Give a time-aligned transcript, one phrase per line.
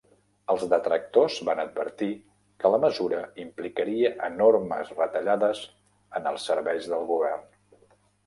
[0.51, 2.07] Els detractors van advertir
[2.63, 5.63] que la mesura implicaria enormes retallades
[6.21, 7.47] en els serveis del govern.